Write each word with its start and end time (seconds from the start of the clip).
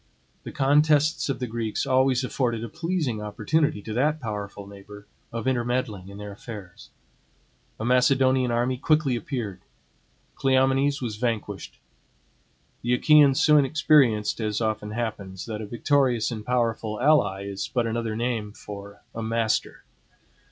The 0.41 0.51
contests 0.51 1.29
of 1.29 1.37
the 1.37 1.45
Greeks 1.45 1.85
always 1.85 2.23
afforded 2.23 2.63
a 2.63 2.69
pleasing 2.69 3.21
opportunity 3.21 3.83
to 3.83 3.93
that 3.93 4.19
powerful 4.19 4.65
neighbor 4.65 5.05
of 5.31 5.45
intermeddling 5.45 6.09
in 6.09 6.17
their 6.17 6.31
affairs. 6.31 6.89
A 7.79 7.85
Macedonian 7.85 8.49
army 8.49 8.79
quickly 8.79 9.15
appeared. 9.15 9.61
Cleomenes 10.33 11.03
was 11.03 11.17
vanquished. 11.17 11.77
The 12.81 12.95
Achaeans 12.95 13.39
soon 13.39 13.63
experienced, 13.63 14.39
as 14.41 14.59
often 14.59 14.89
happens, 14.89 15.45
that 15.45 15.61
a 15.61 15.67
victorious 15.67 16.31
and 16.31 16.43
powerful 16.43 16.99
ally 16.99 17.43
is 17.43 17.67
but 17.67 17.85
another 17.85 18.15
name 18.15 18.53
for 18.53 19.03
a 19.13 19.21
master. 19.21 19.83